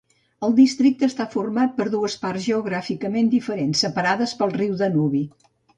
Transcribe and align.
El 0.45 0.53
districte 0.59 1.05
està 1.09 1.27
format 1.33 1.75
per 1.81 1.87
dues 1.97 2.17
parts 2.25 2.47
geogràficament 2.49 3.33
diferents, 3.39 3.87
separades 3.87 4.39
pel 4.43 4.59
riu 4.63 4.79
Danubi. 4.85 5.29